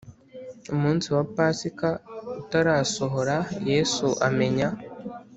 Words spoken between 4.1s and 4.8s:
amenya